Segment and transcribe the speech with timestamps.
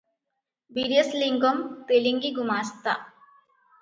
[0.77, 2.99] ବିରେଶ ଲିଙ୍ଗମ୍ ତେଲିଙ୍ଗୀ ଗୁମାସ୍ତା।